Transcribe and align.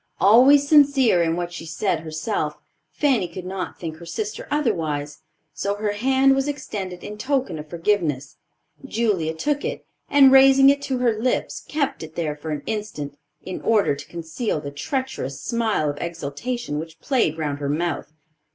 Always 0.19 0.67
sincere 0.67 1.21
in 1.21 1.35
what 1.35 1.53
she 1.53 1.63
said 1.63 1.99
herself, 1.99 2.57
Fanny 2.91 3.27
could 3.27 3.45
not 3.45 3.79
think 3.79 3.97
her 3.97 4.05
sister 4.07 4.47
otherwise; 4.49 5.19
so 5.53 5.75
her 5.75 5.91
hand 5.91 6.33
was 6.33 6.47
extended 6.47 7.03
in 7.03 7.19
token 7.19 7.59
of 7.59 7.69
forgiveness. 7.69 8.37
Julia 8.83 9.35
took 9.35 9.63
it, 9.63 9.85
and 10.09 10.31
raising 10.31 10.71
it 10.71 10.81
to 10.89 10.97
her 10.97 11.15
lips, 11.21 11.59
kept 11.67 12.01
it 12.01 12.15
there 12.15 12.35
for 12.35 12.49
an 12.49 12.63
instant, 12.65 13.13
in 13.43 13.61
order 13.61 13.93
to 13.95 14.07
conceal 14.07 14.59
the 14.59 14.71
treacherous 14.71 15.39
smile 15.39 15.91
of 15.91 15.99
exultation 16.01 16.79
which 16.79 16.99
played 16.99 17.37
round 17.37 17.59
her 17.59 17.69
mouth. 17.69 18.11